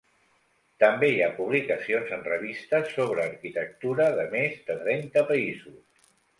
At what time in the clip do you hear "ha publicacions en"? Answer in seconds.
1.25-2.25